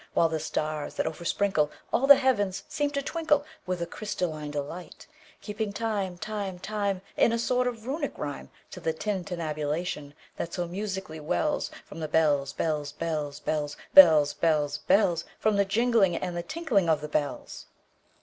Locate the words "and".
16.17-16.35